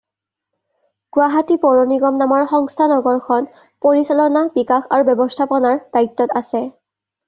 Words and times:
গুৱাহাটী 1.17 1.57
পৌৰনিগম 1.65 2.17
নামৰ 2.23 2.49
সংস্থা 2.55 2.89
নগৰখন 2.95 3.51
পৰিচালনা, 3.87 4.47
বিকাশ 4.61 4.93
আৰু 4.97 5.11
ব্যৱস্থাপনাৰ 5.15 5.83
দায়িত্বত 5.97 6.45
আছে। 6.45 6.69